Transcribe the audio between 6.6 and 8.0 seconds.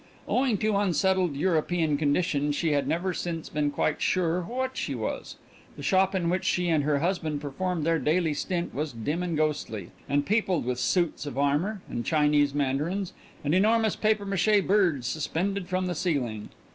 and her husband performed their